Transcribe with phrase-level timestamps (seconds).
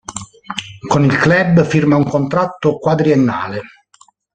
[0.87, 3.61] Con il club firma un contratto quadriennale.